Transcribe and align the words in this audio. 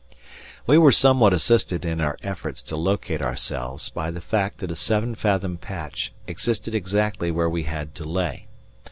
"]We 0.65 0.79
were 0.79 0.91
somewhat 0.91 1.31
assisted 1.31 1.85
in 1.85 2.01
our 2.01 2.17
efforts 2.23 2.63
to 2.63 2.75
locate 2.75 3.21
ourselves 3.21 3.89
by 3.89 4.09
the 4.09 4.19
fact 4.19 4.57
that 4.57 4.71
a 4.71 4.75
seven 4.75 5.13
fathom 5.13 5.57
patch 5.57 6.11
existed 6.25 6.73
exactly 6.73 7.29
where 7.29 7.47
we 7.47 7.65
had 7.65 7.93
to 7.93 8.03
lay. 8.05 8.47